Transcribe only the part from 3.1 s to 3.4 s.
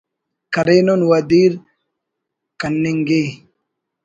ءِ